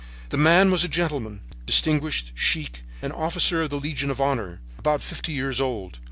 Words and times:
"The 0.29 0.37
man 0.37 0.71
was 0.71 0.83
a 0.83 0.87
gentleman, 0.87 1.41
distingue, 1.67 2.09
chic, 2.33 2.81
an 3.03 3.11
officer 3.11 3.61
of 3.61 3.69
the 3.69 3.79
Legion 3.79 4.09
of 4.09 4.19
Honor, 4.19 4.59
about 4.79 5.03
fifty 5.03 5.31
years 5.31 5.61
old. 5.61 5.99